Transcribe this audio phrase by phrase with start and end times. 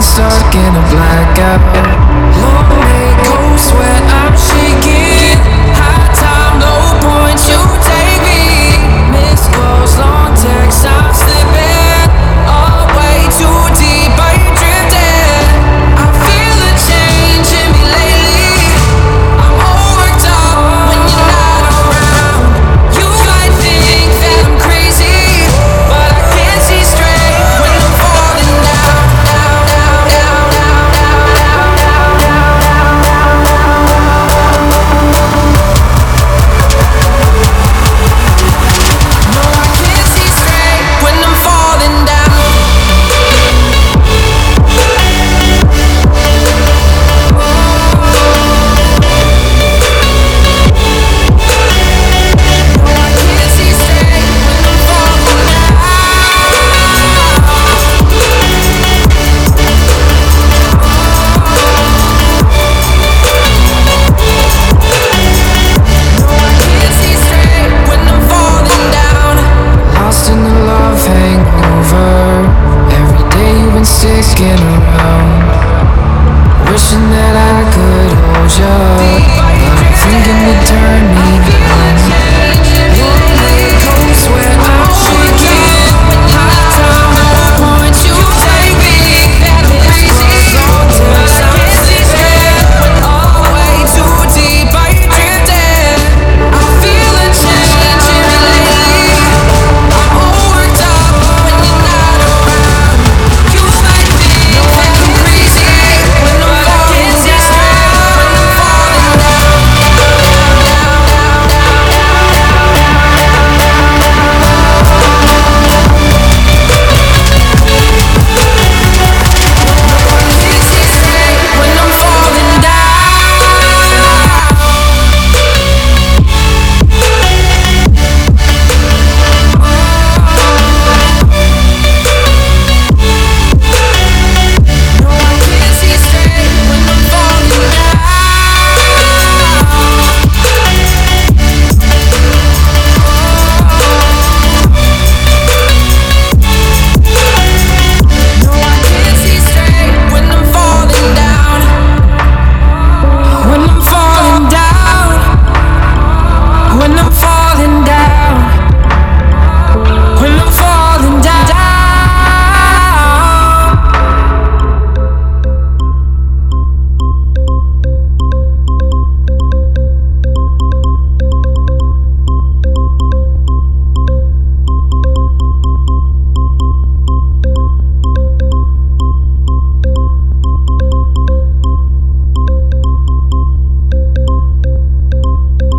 [0.00, 1.27] Stuck in a black